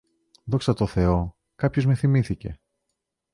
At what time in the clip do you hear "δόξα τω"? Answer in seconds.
0.45-0.85